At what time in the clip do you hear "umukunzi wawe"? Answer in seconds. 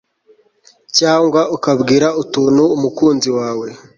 2.75-3.67